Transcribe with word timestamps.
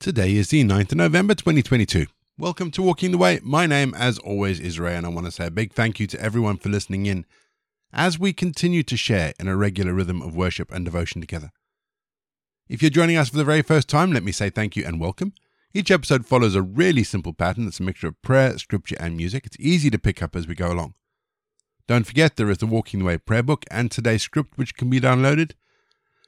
Today 0.00 0.36
is 0.36 0.50
the 0.50 0.62
9th 0.62 0.92
of 0.92 0.98
November 0.98 1.34
2022. 1.34 2.06
Welcome 2.38 2.70
to 2.70 2.82
Walking 2.82 3.10
the 3.10 3.18
Way. 3.18 3.40
My 3.42 3.66
name, 3.66 3.94
as 3.94 4.16
always, 4.20 4.60
is 4.60 4.78
Ray, 4.78 4.94
and 4.94 5.04
I 5.04 5.08
want 5.08 5.26
to 5.26 5.32
say 5.32 5.46
a 5.46 5.50
big 5.50 5.72
thank 5.72 5.98
you 5.98 6.06
to 6.06 6.20
everyone 6.22 6.56
for 6.56 6.68
listening 6.68 7.06
in 7.06 7.26
as 7.92 8.16
we 8.16 8.32
continue 8.32 8.84
to 8.84 8.96
share 8.96 9.32
in 9.40 9.48
a 9.48 9.56
regular 9.56 9.92
rhythm 9.92 10.22
of 10.22 10.36
worship 10.36 10.70
and 10.70 10.84
devotion 10.84 11.20
together. 11.20 11.50
If 12.68 12.80
you're 12.80 12.92
joining 12.92 13.16
us 13.16 13.28
for 13.28 13.38
the 13.38 13.44
very 13.44 13.60
first 13.60 13.88
time, 13.88 14.12
let 14.12 14.22
me 14.22 14.30
say 14.30 14.50
thank 14.50 14.76
you 14.76 14.86
and 14.86 15.00
welcome. 15.00 15.32
Each 15.74 15.90
episode 15.90 16.26
follows 16.26 16.54
a 16.54 16.62
really 16.62 17.02
simple 17.02 17.32
pattern 17.32 17.64
that's 17.64 17.80
a 17.80 17.82
mixture 17.82 18.06
of 18.06 18.22
prayer, 18.22 18.56
scripture, 18.56 18.96
and 19.00 19.16
music. 19.16 19.46
It's 19.46 19.56
easy 19.58 19.90
to 19.90 19.98
pick 19.98 20.22
up 20.22 20.36
as 20.36 20.46
we 20.46 20.54
go 20.54 20.70
along. 20.70 20.94
Don't 21.88 22.06
forget 22.06 22.36
there 22.36 22.50
is 22.50 22.58
the 22.58 22.66
Walking 22.66 23.00
the 23.00 23.06
Way 23.06 23.18
prayer 23.18 23.42
book 23.42 23.64
and 23.68 23.90
today's 23.90 24.22
script, 24.22 24.58
which 24.58 24.76
can 24.76 24.88
be 24.88 25.00
downloaded. 25.00 25.54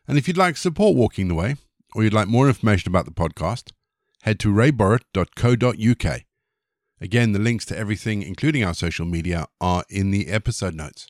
And 0.09 0.19
if 0.19 0.27
you'd 0.27 0.37
like 0.37 0.57
to 0.57 0.61
support 0.61 0.97
Walking 0.97 1.29
the 1.29 1.37
Way, 1.37 1.55
or 1.95 2.03
you'd 2.03 2.13
like 2.13 2.29
more 2.29 2.49
information 2.49 2.89
about 2.89 3.05
the 3.05 3.11
podcast, 3.11 3.73
head 4.23 4.39
to 4.41 4.49
rayborrett.co.uk. 4.49 6.21
Again, 7.01 7.33
the 7.33 7.39
links 7.39 7.65
to 7.67 7.79
everything, 7.79 8.23
including 8.23 8.63
our 8.63 8.75
social 8.75 9.07
media, 9.07 9.47
are 9.61 9.85
in 9.89 10.11
the 10.11 10.29
episode 10.29 10.75
notes. 10.75 11.07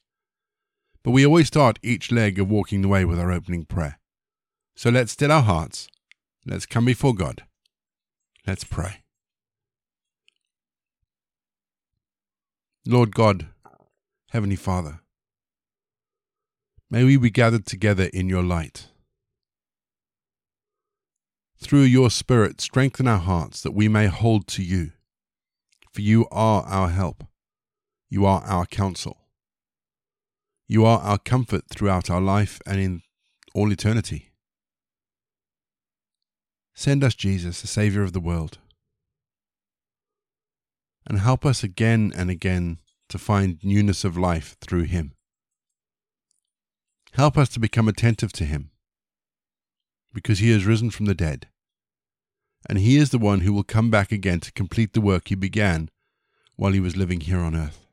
But 1.03 1.11
we 1.11 1.27
always 1.27 1.49
start 1.49 1.79
each 1.83 2.13
leg 2.13 2.39
of 2.39 2.51
Walking 2.51 2.83
the 2.83 2.89
Way 2.89 3.05
with 3.05 3.19
our 3.19 3.33
opening 3.33 3.65
prayer. 3.65 3.99
So 4.77 4.91
let's 4.91 5.13
still 5.13 5.33
our 5.33 5.43
hearts. 5.43 5.89
Let's 6.47 6.67
come 6.67 6.85
before 6.85 7.15
God. 7.15 7.43
Let's 8.47 8.65
pray. 8.65 9.03
Lord 12.87 13.15
God, 13.15 13.49
Heavenly 14.31 14.57
Father, 14.57 15.01
may 16.91 17.05
we 17.05 17.17
be 17.17 17.31
gathered 17.31 17.67
together 17.67 18.09
in 18.13 18.29
your 18.29 18.43
light. 18.43 18.90
Through 21.63 21.83
your 21.83 22.11
Spirit, 22.11 22.61
strengthen 22.61 23.07
our 23.07 23.19
hearts 23.19 23.63
that 23.63 23.73
we 23.73 23.89
may 23.89 24.07
hold 24.07 24.47
to 24.49 24.63
you. 24.63 24.93
For 25.93 26.01
you 26.01 26.27
are 26.31 26.63
our 26.63 26.89
help. 26.89 27.25
You 28.09 28.25
are 28.27 28.43
our 28.43 28.67
counsel. 28.67 29.19
You 30.67 30.85
are 30.85 31.01
our 31.01 31.19
comfort 31.19 31.65
throughout 31.69 32.09
our 32.11 32.21
life 32.21 32.61
and 32.67 32.81
in 32.81 33.03
all 33.55 33.73
eternity. 33.73 34.31
Send 36.75 37.05
us 37.05 37.15
Jesus, 37.15 37.61
the 37.61 37.67
Saviour 37.67 38.05
of 38.05 38.13
the 38.13 38.21
world, 38.21 38.59
and 41.07 41.19
help 41.19 41.45
us 41.45 41.63
again 41.63 42.13
and 42.17 42.31
again 42.31 42.79
to 43.09 43.19
find 43.19 43.59
newness 43.63 44.05
of 44.05 44.17
life 44.17 44.57
through 44.61 44.85
Him. 44.85 45.13
Help 47.13 47.37
us 47.37 47.49
to 47.51 47.61
become 47.61 47.89
attentive 47.89 48.33
to 48.33 48.45
Him, 48.45 48.70
because 50.13 50.39
He 50.39 50.51
has 50.51 50.67
risen 50.67 50.91
from 50.91 51.07
the 51.07 51.15
dead, 51.15 51.49
and 52.69 52.79
He 52.79 52.97
is 52.97 53.11
the 53.11 53.19
one 53.19 53.41
who 53.41 53.53
will 53.53 53.65
come 53.65 53.91
back 53.91 54.13
again 54.13 54.41
to 54.41 54.53
complete 54.53 54.93
the 54.93 55.01
work 55.01 55.29
He 55.29 55.35
began 55.35 55.91
while 56.57 56.73
He 56.73 56.81
was 56.81 56.97
living 56.97 57.21
here 57.21 57.41
on 57.41 57.55
earth. 57.55 57.87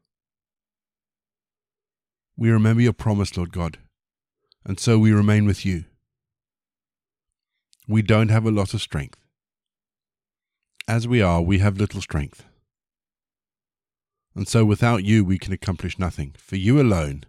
We 2.35 2.51
remember 2.51 2.81
your 2.81 2.93
promise, 2.93 3.35
Lord 3.35 3.51
God, 3.51 3.79
and 4.65 4.79
so 4.79 4.99
we 4.99 5.11
remain 5.11 5.45
with 5.45 5.65
you. 5.65 5.85
We 7.87 8.01
don't 8.01 8.29
have 8.29 8.45
a 8.45 8.51
lot 8.51 8.73
of 8.73 8.81
strength. 8.81 9.19
As 10.87 11.07
we 11.07 11.21
are, 11.21 11.41
we 11.41 11.59
have 11.59 11.77
little 11.77 12.01
strength. 12.01 12.45
And 14.35 14.47
so 14.47 14.65
without 14.65 15.03
you, 15.03 15.25
we 15.25 15.39
can 15.39 15.51
accomplish 15.51 15.97
nothing. 15.97 16.35
For 16.37 16.57
you 16.57 16.79
alone 16.79 17.23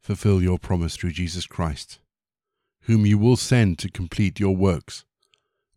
fulfill 0.00 0.40
your 0.40 0.58
promise 0.58 0.96
through 0.96 1.10
Jesus 1.10 1.46
Christ, 1.46 1.98
whom 2.86 3.04
you 3.04 3.18
will 3.18 3.36
send 3.36 3.78
to 3.80 3.90
complete 3.90 4.38
your 4.38 4.54
works 4.54 5.04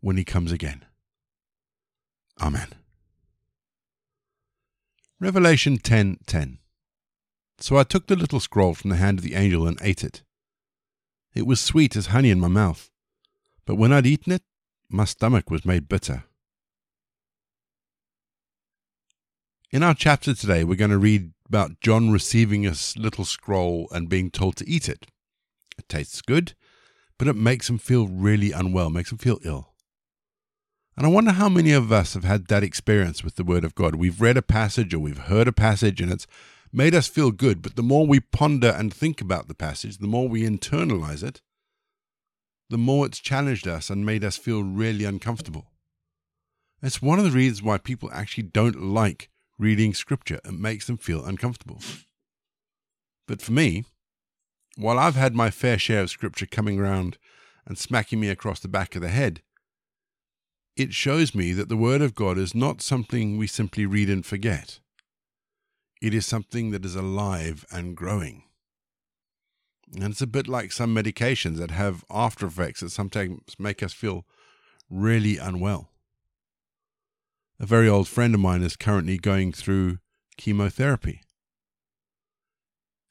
when 0.00 0.16
he 0.16 0.24
comes 0.24 0.52
again. 0.52 0.84
Amen. 2.40 2.68
Revelation 5.18 5.78
10:10 5.78 6.18
10, 6.24 6.58
So 7.58 7.76
I 7.76 7.82
took 7.82 8.06
the 8.06 8.14
little 8.14 8.38
scroll 8.38 8.74
from 8.74 8.90
the 8.90 8.96
hand 8.96 9.18
of 9.18 9.24
the 9.24 9.34
angel 9.34 9.66
and 9.66 9.76
ate 9.82 10.04
it. 10.04 10.22
It 11.34 11.46
was 11.46 11.60
sweet 11.60 11.96
as 11.96 12.06
honey 12.06 12.30
in 12.30 12.40
my 12.40 12.48
mouth, 12.48 12.90
but 13.66 13.74
when 13.74 13.92
I'd 13.92 14.06
eaten 14.06 14.32
it, 14.32 14.44
my 14.88 15.04
stomach 15.04 15.50
was 15.50 15.64
made 15.64 15.88
bitter. 15.88 16.24
In 19.72 19.82
our 19.82 19.94
chapter 19.94 20.32
today, 20.32 20.62
we're 20.62 20.76
going 20.76 20.90
to 20.90 20.98
read 20.98 21.32
about 21.46 21.80
John 21.80 22.10
receiving 22.10 22.66
a 22.66 22.74
little 22.96 23.24
scroll 23.24 23.88
and 23.90 24.08
being 24.08 24.30
told 24.30 24.56
to 24.56 24.68
eat 24.68 24.88
it. 24.88 25.08
It 25.76 25.88
tastes 25.88 26.22
good, 26.22 26.54
but 27.20 27.28
it 27.28 27.36
makes 27.36 27.66
them 27.66 27.76
feel 27.76 28.08
really 28.08 28.50
unwell, 28.50 28.88
makes 28.88 29.10
them 29.10 29.18
feel 29.18 29.38
ill. 29.44 29.74
And 30.96 31.04
I 31.04 31.10
wonder 31.10 31.32
how 31.32 31.50
many 31.50 31.70
of 31.70 31.92
us 31.92 32.14
have 32.14 32.24
had 32.24 32.46
that 32.46 32.62
experience 32.62 33.22
with 33.22 33.34
the 33.34 33.44
Word 33.44 33.62
of 33.62 33.74
God. 33.74 33.96
We've 33.96 34.22
read 34.22 34.38
a 34.38 34.42
passage 34.42 34.94
or 34.94 35.00
we've 35.00 35.18
heard 35.18 35.46
a 35.46 35.52
passage 35.52 36.00
and 36.00 36.10
it's 36.10 36.26
made 36.72 36.94
us 36.94 37.08
feel 37.08 37.30
good, 37.30 37.60
but 37.60 37.76
the 37.76 37.82
more 37.82 38.06
we 38.06 38.20
ponder 38.20 38.70
and 38.70 38.90
think 38.90 39.20
about 39.20 39.48
the 39.48 39.54
passage, 39.54 39.98
the 39.98 40.06
more 40.06 40.30
we 40.30 40.48
internalize 40.48 41.22
it, 41.22 41.42
the 42.70 42.78
more 42.78 43.04
it's 43.04 43.18
challenged 43.18 43.68
us 43.68 43.90
and 43.90 44.06
made 44.06 44.24
us 44.24 44.38
feel 44.38 44.62
really 44.62 45.04
uncomfortable. 45.04 45.66
It's 46.82 47.02
one 47.02 47.18
of 47.18 47.26
the 47.26 47.32
reasons 47.32 47.62
why 47.62 47.76
people 47.76 48.10
actually 48.14 48.44
don't 48.44 48.80
like 48.80 49.28
reading 49.58 49.92
scripture. 49.92 50.40
It 50.42 50.54
makes 50.54 50.86
them 50.86 50.96
feel 50.96 51.26
uncomfortable. 51.26 51.82
But 53.28 53.42
for 53.42 53.52
me, 53.52 53.84
while 54.76 54.98
I've 54.98 55.16
had 55.16 55.34
my 55.34 55.50
fair 55.50 55.78
share 55.78 56.02
of 56.02 56.10
scripture 56.10 56.46
coming 56.46 56.78
around 56.78 57.18
and 57.66 57.78
smacking 57.78 58.20
me 58.20 58.28
across 58.28 58.60
the 58.60 58.68
back 58.68 58.94
of 58.94 59.02
the 59.02 59.08
head, 59.08 59.42
it 60.76 60.94
shows 60.94 61.34
me 61.34 61.52
that 61.52 61.68
the 61.68 61.76
Word 61.76 62.00
of 62.00 62.14
God 62.14 62.38
is 62.38 62.54
not 62.54 62.80
something 62.80 63.36
we 63.36 63.46
simply 63.46 63.84
read 63.84 64.08
and 64.08 64.24
forget. 64.24 64.80
It 66.00 66.14
is 66.14 66.24
something 66.24 66.70
that 66.70 66.84
is 66.84 66.94
alive 66.94 67.66
and 67.70 67.96
growing. 67.96 68.44
And 69.94 70.12
it's 70.12 70.22
a 70.22 70.26
bit 70.26 70.48
like 70.48 70.72
some 70.72 70.94
medications 70.94 71.56
that 71.56 71.72
have 71.72 72.04
after 72.08 72.46
effects 72.46 72.80
that 72.80 72.90
sometimes 72.90 73.56
make 73.58 73.82
us 73.82 73.92
feel 73.92 74.24
really 74.88 75.36
unwell. 75.36 75.90
A 77.58 77.66
very 77.66 77.88
old 77.88 78.08
friend 78.08 78.34
of 78.34 78.40
mine 78.40 78.62
is 78.62 78.76
currently 78.76 79.18
going 79.18 79.52
through 79.52 79.98
chemotherapy. 80.36 81.22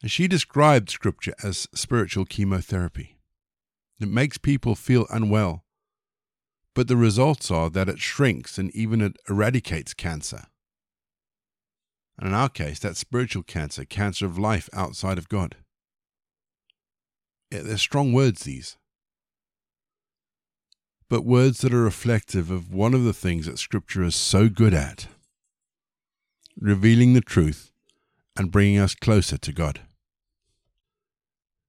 And 0.02 0.10
she 0.10 0.28
described 0.28 0.90
Scripture 0.90 1.34
as 1.44 1.68
spiritual 1.74 2.26
chemotherapy. 2.26 3.18
It 4.00 4.08
makes 4.08 4.38
people 4.38 4.76
feel 4.76 5.06
unwell 5.10 5.64
but 6.80 6.88
the 6.88 6.96
results 6.96 7.52
are 7.52 7.70
that 7.70 7.90
it 7.90 8.00
shrinks 8.00 8.58
and 8.58 8.74
even 8.74 9.02
it 9.02 9.18
eradicates 9.30 9.94
cancer. 9.94 10.46
And 12.18 12.28
in 12.28 12.34
our 12.34 12.48
case, 12.48 12.80
that's 12.80 13.00
spiritual 13.00 13.44
cancer, 13.44 13.84
cancer 13.84 14.26
of 14.26 14.38
life 14.38 14.70
outside 14.72 15.18
of 15.18 15.28
God. 15.28 15.58
Yeah, 17.52 17.64
they're 17.64 17.78
strong 17.78 18.14
words, 18.14 18.44
these. 18.44 18.78
But 21.10 21.26
words 21.26 21.60
that 21.60 21.74
are 21.74 21.82
reflective 21.82 22.50
of 22.50 22.74
one 22.74 22.94
of 22.94 23.04
the 23.04 23.12
things 23.12 23.46
that 23.48 23.60
Scripture 23.60 24.04
is 24.04 24.16
so 24.16 24.48
good 24.48 24.74
at 24.74 25.08
revealing 26.58 27.14
the 27.14 27.20
truth 27.20 27.74
and 28.38 28.52
bringing 28.52 28.78
us 28.78 28.96
closer 28.96 29.38
to 29.38 29.52
God. 29.52 29.82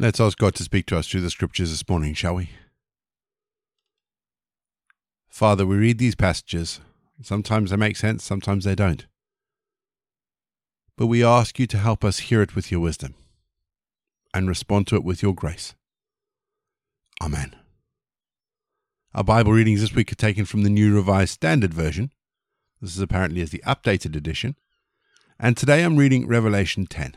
Let's 0.00 0.20
ask 0.20 0.38
God 0.38 0.54
to 0.54 0.62
speak 0.62 0.86
to 0.86 0.96
us 0.96 1.08
through 1.08 1.22
the 1.22 1.30
scriptures 1.30 1.70
this 1.70 1.88
morning, 1.88 2.14
shall 2.14 2.36
we? 2.36 2.50
Father, 5.28 5.66
we 5.66 5.76
read 5.76 5.98
these 5.98 6.14
passages. 6.14 6.80
Sometimes 7.20 7.70
they 7.70 7.76
make 7.76 7.96
sense, 7.96 8.22
sometimes 8.22 8.62
they 8.62 8.76
don't. 8.76 9.06
But 10.96 11.08
we 11.08 11.24
ask 11.24 11.58
you 11.58 11.66
to 11.66 11.78
help 11.78 12.04
us 12.04 12.20
hear 12.20 12.42
it 12.42 12.54
with 12.54 12.70
your 12.70 12.80
wisdom 12.80 13.16
and 14.32 14.48
respond 14.48 14.86
to 14.86 14.94
it 14.94 15.02
with 15.02 15.20
your 15.20 15.34
grace. 15.34 15.74
Amen. 17.20 17.56
Our 19.14 19.24
Bible 19.24 19.50
readings 19.50 19.80
this 19.80 19.94
week 19.96 20.12
are 20.12 20.16
taken 20.16 20.44
from 20.44 20.62
the 20.62 20.70
New 20.70 20.94
Revised 20.94 21.32
Standard 21.32 21.74
Version. 21.74 22.12
This 22.80 22.94
is 22.94 23.00
apparently 23.00 23.42
as 23.42 23.50
the 23.50 23.64
updated 23.66 24.14
edition. 24.14 24.54
And 25.40 25.56
today 25.56 25.82
I'm 25.82 25.96
reading 25.96 26.28
Revelation 26.28 26.86
10. 26.86 27.16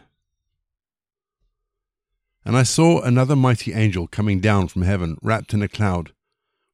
And 2.43 2.57
I 2.57 2.63
saw 2.63 3.01
another 3.01 3.35
mighty 3.35 3.73
angel 3.73 4.07
coming 4.07 4.39
down 4.39 4.67
from 4.67 4.81
heaven, 4.81 5.17
wrapped 5.21 5.53
in 5.53 5.61
a 5.61 5.67
cloud, 5.67 6.13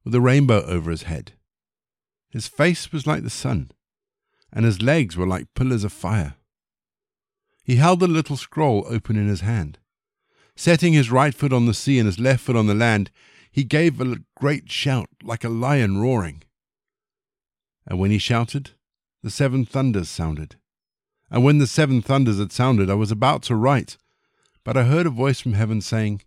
with 0.04 0.16
a 0.16 0.22
rainbow 0.22 0.64
over 0.66 0.92
his 0.92 1.04
head. 1.04 1.34
His 2.30 2.48
face 2.48 2.92
was 2.92 3.06
like 3.06 3.24
the 3.24 3.30
sun, 3.30 3.72
and 4.52 4.66
his 4.66 4.82
legs 4.82 5.18
were 5.18 5.28
like 5.28 5.54
pillars 5.56 5.84
of 5.84 5.92
fire. 5.92 6.36
He 7.64 7.76
held 7.76 8.02
a 8.02 8.08
little 8.08 8.38
scroll 8.38 8.86
open 8.88 9.18
in 9.18 9.28
his 9.28 9.42
hand. 9.42 9.78
Setting 10.56 10.94
his 10.94 11.12
right 11.12 11.36
foot 11.36 11.52
on 11.52 11.66
the 11.66 11.74
sea 11.74 12.00
and 12.00 12.06
his 12.06 12.20
left 12.20 12.44
foot 12.44 12.56
on 12.56 12.68
the 12.68 12.74
land, 12.74 13.12
he 13.52 13.64
gave 13.64 14.00
a 14.00 14.18
great 14.36 14.72
shout 14.72 15.10
like 15.22 15.44
a 15.44 15.50
lion 15.50 15.98
roaring. 15.98 16.44
And 17.86 18.00
when 18.00 18.12
he 18.12 18.18
shouted, 18.18 18.72
the 19.22 19.30
seven 19.30 19.66
thunders 19.66 20.10
sounded. 20.10 20.56
And 21.30 21.44
when 21.44 21.58
the 21.58 21.68
seven 21.68 22.02
thunders 22.02 22.40
had 22.40 22.52
sounded, 22.52 22.90
I 22.90 22.94
was 22.94 23.12
about 23.12 23.44
to 23.44 23.56
write 23.56 23.98
but 24.68 24.76
I 24.76 24.84
heard 24.84 25.06
a 25.06 25.10
voice 25.10 25.40
from 25.40 25.54
heaven 25.54 25.80
saying, 25.80 26.24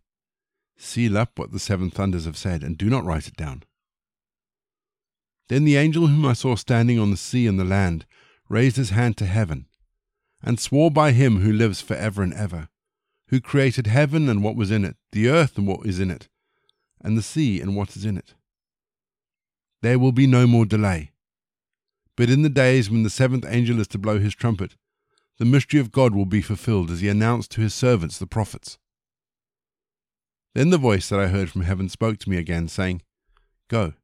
Seal 0.78 1.18
up 1.18 1.38
what 1.38 1.52
the 1.52 1.58
seven 1.58 1.90
thunders 1.90 2.24
have 2.24 2.38
said, 2.38 2.62
and 2.62 2.78
do 2.78 2.88
not 2.88 3.04
write 3.04 3.28
it 3.28 3.36
down. 3.36 3.64
Then 5.50 5.64
the 5.64 5.76
angel 5.76 6.06
whom 6.06 6.24
I 6.24 6.32
saw 6.32 6.54
standing 6.54 6.98
on 6.98 7.10
the 7.10 7.18
sea 7.18 7.46
and 7.46 7.60
the 7.60 7.66
land 7.66 8.06
raised 8.48 8.76
his 8.76 8.88
hand 8.88 9.18
to 9.18 9.26
heaven, 9.26 9.66
and 10.42 10.58
swore 10.58 10.90
by 10.90 11.12
him 11.12 11.40
who 11.40 11.52
lives 11.52 11.82
for 11.82 11.92
ever 11.92 12.22
and 12.22 12.32
ever, 12.32 12.70
who 13.28 13.42
created 13.42 13.86
heaven 13.86 14.26
and 14.26 14.42
what 14.42 14.56
was 14.56 14.70
in 14.70 14.86
it, 14.86 14.96
the 15.12 15.28
earth 15.28 15.58
and 15.58 15.66
what 15.66 15.84
is 15.84 16.00
in 16.00 16.10
it, 16.10 16.30
and 16.98 17.18
the 17.18 17.22
sea 17.22 17.60
and 17.60 17.76
what 17.76 17.94
is 17.94 18.06
in 18.06 18.16
it. 18.16 18.32
There 19.82 19.98
will 19.98 20.12
be 20.12 20.26
no 20.26 20.46
more 20.46 20.64
delay. 20.64 21.10
But 22.16 22.30
in 22.30 22.40
the 22.40 22.48
days 22.48 22.88
when 22.88 23.02
the 23.02 23.10
seventh 23.10 23.44
angel 23.46 23.78
is 23.80 23.88
to 23.88 23.98
blow 23.98 24.18
his 24.18 24.34
trumpet, 24.34 24.76
the 25.40 25.46
mystery 25.46 25.80
of 25.80 25.90
God 25.90 26.14
will 26.14 26.26
be 26.26 26.42
fulfilled 26.42 26.90
as 26.90 27.00
he 27.00 27.08
announced 27.08 27.50
to 27.52 27.62
his 27.62 27.72
servants 27.72 28.18
the 28.18 28.26
prophets. 28.26 28.76
Then 30.54 30.68
the 30.68 30.76
voice 30.76 31.08
that 31.08 31.18
I 31.18 31.28
heard 31.28 31.48
from 31.48 31.62
heaven 31.62 31.88
spoke 31.88 32.18
to 32.18 32.28
me 32.28 32.36
again, 32.36 32.68
saying, 32.68 33.00
Go, 33.68 33.94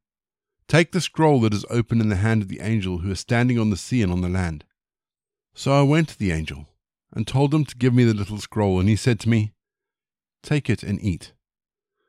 take 0.67 0.93
the 0.93 0.99
scroll 0.99 1.39
that 1.41 1.53
is 1.53 1.63
open 1.69 2.01
in 2.01 2.09
the 2.09 2.15
hand 2.15 2.41
of 2.41 2.47
the 2.47 2.59
angel 2.59 2.99
who 2.99 3.11
is 3.11 3.19
standing 3.19 3.59
on 3.59 3.69
the 3.69 3.77
sea 3.77 4.01
and 4.01 4.11
on 4.11 4.21
the 4.21 4.29
land. 4.29 4.65
So 5.53 5.73
I 5.73 5.83
went 5.83 6.09
to 6.09 6.17
the 6.17 6.31
angel 6.31 6.69
and 7.13 7.27
told 7.27 7.53
him 7.53 7.65
to 7.65 7.77
give 7.77 7.93
me 7.93 8.03
the 8.03 8.15
little 8.15 8.39
scroll, 8.39 8.79
and 8.79 8.89
he 8.89 8.95
said 8.95 9.19
to 9.19 9.29
me, 9.29 9.53
Take 10.41 10.71
it 10.71 10.81
and 10.81 10.99
eat. 11.03 11.33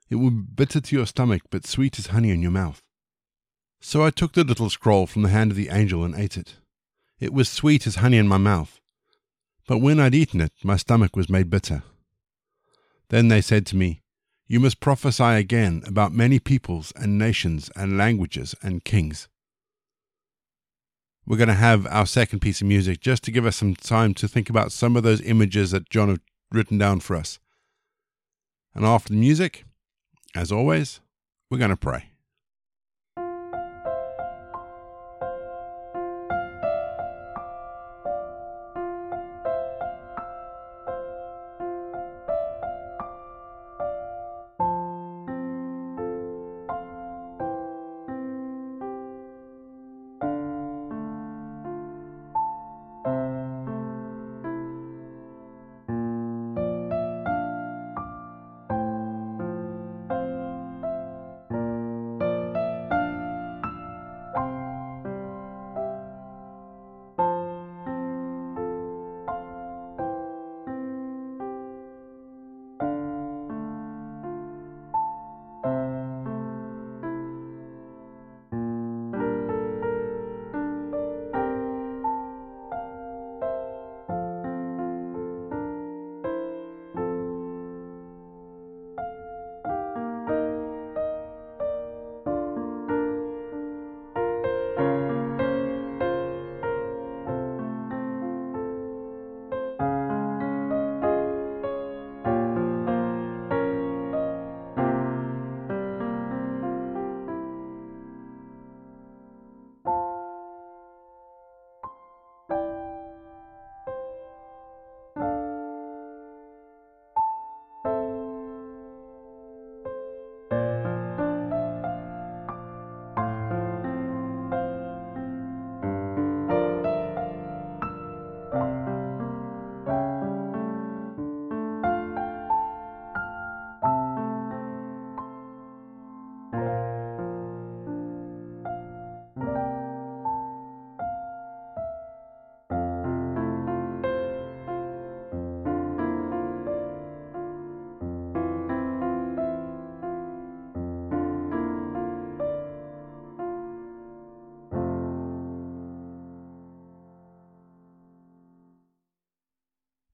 It 0.09 0.17
will 0.17 0.31
be 0.31 0.47
bitter 0.55 0.81
to 0.81 0.97
your 0.97 1.07
stomach, 1.07 1.43
but 1.51 1.67
sweet 1.67 1.99
as 1.99 2.07
honey 2.07 2.31
in 2.31 2.41
your 2.41 2.51
mouth. 2.51 2.81
So 3.83 4.03
I 4.03 4.09
took 4.09 4.33
the 4.33 4.43
little 4.43 4.71
scroll 4.71 5.07
from 5.07 5.21
the 5.21 5.29
hand 5.29 5.51
of 5.51 5.57
the 5.59 5.69
angel 5.69 6.03
and 6.03 6.15
ate 6.15 6.39
it. 6.39 6.57
It 7.21 7.35
was 7.35 7.51
sweet 7.51 7.87
as 7.87 7.97
honey 7.97 8.17
in 8.17 8.27
my 8.27 8.39
mouth 8.39 8.78
but 9.69 9.79
when 9.79 10.01
I'd 10.01 10.15
eaten 10.15 10.41
it, 10.41 10.53
my 10.65 10.77
stomach 10.77 11.15
was 11.15 11.29
made 11.29 11.51
bitter. 11.51 11.83
Then 13.11 13.29
they 13.29 13.43
said 13.43 13.67
to 13.67 13.77
me, 13.77 14.01
You 14.47 14.61
must 14.61 14.81
prophesy 14.81 15.23
again 15.23 15.83
about 15.87 16.11
many 16.11 16.39
peoples 16.39 16.91
and 16.97 17.19
nations 17.19 17.71
and 17.77 17.99
languages 17.99 18.55
and 18.63 18.83
kings. 18.83 19.29
We're 21.27 21.37
going 21.37 21.49
to 21.49 21.55
have 21.55 21.87
our 21.89 22.07
second 22.07 22.41
piece 22.41 22.63
of 22.63 22.67
music 22.67 23.01
just 23.01 23.23
to 23.25 23.31
give 23.31 23.45
us 23.45 23.57
some 23.57 23.75
time 23.75 24.15
to 24.15 24.27
think 24.27 24.49
about 24.49 24.73
some 24.73 24.97
of 24.97 25.03
those 25.03 25.21
images 25.21 25.73
that 25.73 25.91
John 25.91 26.09
had 26.09 26.21
written 26.51 26.79
down 26.79 27.01
for 27.01 27.15
us. 27.15 27.39
And 28.75 28.87
after 28.87 29.13
the 29.13 29.21
music, 29.21 29.65
as 30.35 30.51
always, 30.51 31.01
we're 31.51 31.59
going 31.59 31.71
to 31.71 31.77
pray. 31.77 32.08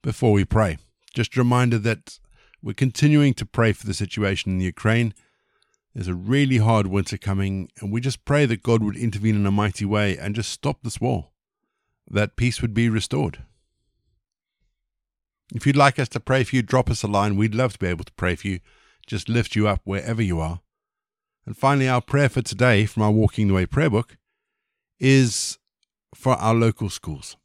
Before 0.04 0.32
we 0.32 0.44
pray. 0.44 0.76
Just 1.14 1.34
a 1.34 1.40
reminder 1.40 1.78
that 1.78 2.20
we're 2.62 2.74
continuing 2.74 3.34
to 3.34 3.46
pray 3.46 3.72
for 3.72 3.86
the 3.86 3.94
situation 3.94 4.52
in 4.52 4.58
the 4.58 4.66
Ukraine. 4.66 5.14
There's 5.94 6.08
a 6.08 6.14
really 6.14 6.58
hard 6.58 6.86
winter 6.86 7.16
coming, 7.16 7.70
and 7.80 7.90
we 7.90 8.00
just 8.00 8.24
pray 8.24 8.46
that 8.46 8.62
God 8.62 8.82
would 8.82 8.96
intervene 8.96 9.34
in 9.34 9.46
a 9.46 9.50
mighty 9.50 9.84
way 9.84 10.16
and 10.16 10.34
just 10.34 10.52
stop 10.52 10.78
this 10.82 11.00
war, 11.00 11.30
that 12.08 12.36
peace 12.36 12.60
would 12.60 12.74
be 12.74 12.88
restored. 12.88 13.44
If 15.54 15.66
you'd 15.66 15.76
like 15.76 15.98
us 15.98 16.08
to 16.10 16.20
pray 16.20 16.44
for 16.44 16.56
you, 16.56 16.62
drop 16.62 16.90
us 16.90 17.02
a 17.02 17.06
line. 17.06 17.36
We'd 17.36 17.54
love 17.54 17.74
to 17.74 17.78
be 17.78 17.86
able 17.86 18.04
to 18.04 18.12
pray 18.12 18.34
for 18.34 18.48
you, 18.48 18.60
just 19.06 19.28
lift 19.28 19.56
you 19.56 19.66
up 19.68 19.80
wherever 19.84 20.22
you 20.22 20.38
are. 20.40 20.60
And 21.46 21.56
finally, 21.56 21.88
our 21.88 22.00
prayer 22.00 22.28
for 22.28 22.42
today 22.42 22.86
from 22.86 23.02
our 23.02 23.10
Walking 23.10 23.48
the 23.48 23.54
Way 23.54 23.66
prayer 23.66 23.90
book 23.90 24.16
is 24.98 25.58
for 26.14 26.34
our 26.34 26.54
local 26.54 26.90
schools, 26.90 27.36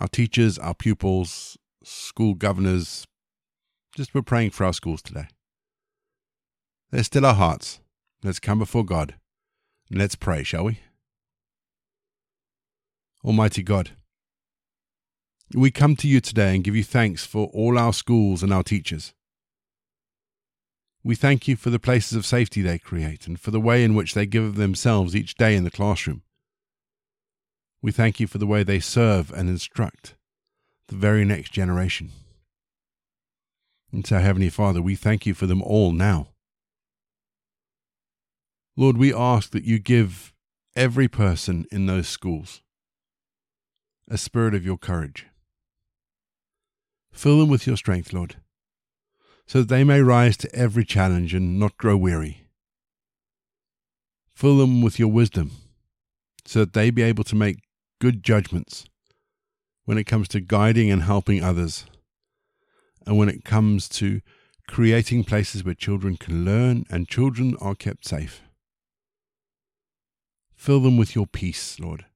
our 0.00 0.08
teachers, 0.08 0.58
our 0.58 0.74
pupils, 0.74 1.58
school 1.84 2.34
governors, 2.34 3.06
Just 3.94 4.14
we're 4.14 4.22
praying 4.22 4.50
for 4.50 4.64
our 4.64 4.72
schools 4.72 5.02
today. 5.02 5.28
Let's 6.90 7.06
still 7.06 7.26
our 7.26 7.34
hearts. 7.34 7.80
Let's 8.24 8.40
come 8.40 8.58
before 8.58 8.84
God. 8.84 9.14
And 9.88 9.98
let's 9.98 10.16
pray, 10.16 10.42
shall 10.42 10.64
we? 10.64 10.80
Almighty 13.24 13.62
God, 13.62 13.90
we 15.54 15.70
come 15.70 15.94
to 15.96 16.08
you 16.08 16.20
today 16.20 16.54
and 16.54 16.64
give 16.64 16.74
you 16.74 16.82
thanks 16.82 17.24
for 17.24 17.46
all 17.54 17.78
our 17.78 17.92
schools 17.92 18.42
and 18.42 18.52
our 18.52 18.62
teachers. 18.62 19.14
We 21.04 21.14
thank 21.14 21.46
you 21.46 21.54
for 21.54 21.70
the 21.70 21.78
places 21.78 22.16
of 22.16 22.26
safety 22.26 22.62
they 22.62 22.78
create 22.78 23.26
and 23.26 23.38
for 23.38 23.50
the 23.50 23.60
way 23.60 23.84
in 23.84 23.94
which 23.94 24.14
they 24.14 24.26
give 24.26 24.44
of 24.44 24.56
themselves 24.56 25.14
each 25.14 25.36
day 25.36 25.54
in 25.54 25.64
the 25.64 25.70
classroom. 25.70 26.22
We 27.82 27.92
thank 27.92 28.18
you 28.18 28.26
for 28.26 28.38
the 28.38 28.46
way 28.46 28.62
they 28.62 28.80
serve 28.80 29.30
and 29.32 29.48
instruct 29.48 30.16
the 30.88 30.96
very 30.96 31.24
next 31.24 31.52
generation. 31.52 32.10
And 33.92 34.06
so, 34.06 34.18
Heavenly 34.18 34.50
Father, 34.50 34.82
we 34.82 34.96
thank 34.96 35.24
you 35.24 35.34
for 35.34 35.46
them 35.46 35.62
all 35.62 35.92
now. 35.92 36.28
Lord, 38.76 38.96
we 38.96 39.14
ask 39.14 39.50
that 39.52 39.64
you 39.64 39.78
give 39.78 40.32
every 40.74 41.06
person 41.06 41.66
in 41.70 41.86
those 41.86 42.08
schools 42.08 42.60
a 44.10 44.18
spirit 44.18 44.54
of 44.54 44.64
your 44.66 44.76
courage. 44.76 45.26
Fill 47.12 47.38
them 47.38 47.48
with 47.48 47.66
your 47.66 47.76
strength, 47.76 48.12
Lord, 48.12 48.36
so 49.46 49.60
that 49.60 49.68
they 49.68 49.84
may 49.84 50.00
rise 50.00 50.36
to 50.38 50.54
every 50.54 50.84
challenge 50.84 51.32
and 51.32 51.60
not 51.60 51.78
grow 51.78 51.96
weary. 51.96 52.48
Fill 54.34 54.58
them 54.58 54.82
with 54.82 54.98
your 54.98 55.12
wisdom, 55.12 55.52
so 56.44 56.60
that 56.60 56.72
they 56.72 56.90
be 56.90 57.02
able 57.02 57.24
to 57.24 57.36
make 57.36 57.60
good 58.00 58.24
judgments 58.24 58.86
when 59.84 59.98
it 59.98 60.04
comes 60.04 60.28
to 60.28 60.40
guiding 60.40 60.90
and 60.90 61.02
helping 61.02 61.42
others, 61.42 61.86
and 63.06 63.18
when 63.18 63.28
it 63.28 63.44
comes 63.44 63.88
to 63.88 64.20
creating 64.66 65.24
places 65.24 65.64
where 65.64 65.74
children 65.74 66.16
can 66.16 66.44
learn 66.44 66.84
and 66.90 67.08
children 67.08 67.54
are 67.60 67.74
kept 67.74 68.06
safe. 68.06 68.40
Fill 70.54 70.80
them 70.80 70.96
with 70.96 71.14
your 71.14 71.26
peace, 71.26 71.78
Lord. 71.78 72.06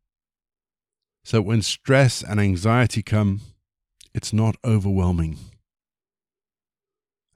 So 1.23 1.43
when 1.43 1.61
stress 1.61 2.23
and 2.23 2.41
anxiety 2.41 3.03
come, 3.03 3.43
it's 4.15 4.33
not 4.33 4.57
overwhelming. 4.65 5.37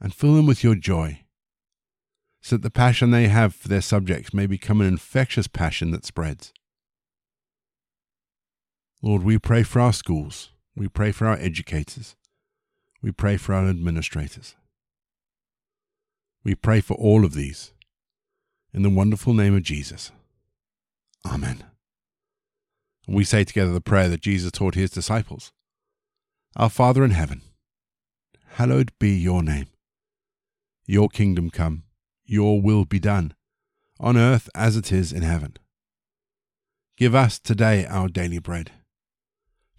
And 0.00 0.14
fill 0.14 0.34
them 0.34 0.46
with 0.46 0.64
your 0.64 0.74
joy, 0.74 1.20
so 2.40 2.56
that 2.56 2.62
the 2.62 2.70
passion 2.70 3.10
they 3.10 3.28
have 3.28 3.54
for 3.54 3.68
their 3.68 3.82
subjects 3.82 4.32
may 4.32 4.46
become 4.46 4.80
an 4.80 4.86
infectious 4.86 5.46
passion 5.46 5.90
that 5.90 6.06
spreads. 6.06 6.54
Lord, 9.02 9.24
we 9.24 9.36
pray 9.38 9.64
for 9.64 9.80
our 9.80 9.92
schools. 9.92 10.50
We 10.76 10.86
pray 10.86 11.10
for 11.10 11.26
our 11.26 11.36
educators. 11.36 12.14
We 13.02 13.10
pray 13.10 13.36
for 13.36 13.52
our 13.52 13.68
administrators. 13.68 14.54
We 16.44 16.54
pray 16.54 16.80
for 16.80 16.94
all 16.94 17.24
of 17.24 17.34
these. 17.34 17.72
In 18.72 18.82
the 18.82 18.90
wonderful 18.90 19.34
name 19.34 19.56
of 19.56 19.64
Jesus. 19.64 20.12
Amen. 21.26 21.64
And 23.06 23.16
we 23.16 23.24
say 23.24 23.42
together 23.42 23.72
the 23.72 23.80
prayer 23.80 24.08
that 24.08 24.20
Jesus 24.20 24.52
taught 24.52 24.76
his 24.76 24.90
disciples 24.90 25.52
Our 26.54 26.70
Father 26.70 27.04
in 27.04 27.10
heaven, 27.10 27.42
hallowed 28.54 28.92
be 29.00 29.10
your 29.10 29.42
name. 29.42 29.66
Your 30.86 31.08
kingdom 31.08 31.50
come, 31.50 31.82
your 32.24 32.62
will 32.62 32.84
be 32.84 33.00
done, 33.00 33.34
on 33.98 34.16
earth 34.16 34.48
as 34.54 34.76
it 34.76 34.92
is 34.92 35.12
in 35.12 35.22
heaven. 35.22 35.56
Give 36.96 37.14
us 37.14 37.40
today 37.40 37.84
our 37.86 38.08
daily 38.08 38.38
bread. 38.38 38.70